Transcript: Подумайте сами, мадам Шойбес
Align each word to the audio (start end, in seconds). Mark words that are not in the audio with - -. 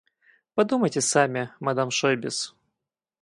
Подумайте 0.55 1.01
сами, 1.01 1.43
мадам 1.65 1.91
Шойбес 1.97 2.37